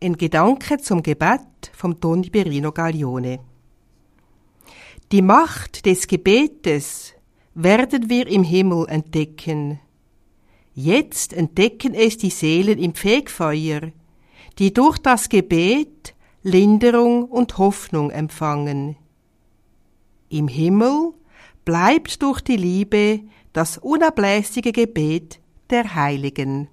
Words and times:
Ein 0.00 0.16
Gedanke 0.16 0.78
zum 0.78 1.02
Gebet 1.02 1.72
vom 1.72 1.98
Toni 1.98 2.30
Berino 2.30 2.70
Gaglione. 2.70 3.40
Die 5.10 5.22
Macht 5.22 5.86
des 5.86 6.06
Gebetes 6.06 7.14
werden 7.54 8.08
wir 8.08 8.28
im 8.28 8.44
Himmel 8.44 8.86
entdecken. 8.88 9.80
Jetzt 10.72 11.32
entdecken 11.32 11.94
es 11.94 12.16
die 12.16 12.30
Seelen 12.30 12.78
im 12.78 12.94
Fegfeuer, 12.94 13.90
die 14.60 14.72
durch 14.72 14.98
das 14.98 15.28
Gebet 15.28 16.14
Linderung 16.44 17.24
und 17.24 17.58
Hoffnung 17.58 18.12
empfangen. 18.12 18.94
Im 20.28 20.46
Himmel 20.46 21.12
bleibt 21.64 22.22
durch 22.22 22.40
die 22.40 22.56
Liebe 22.56 23.22
das 23.52 23.78
unablässige 23.78 24.70
Gebet 24.70 25.40
der 25.70 25.96
Heiligen. 25.96 26.68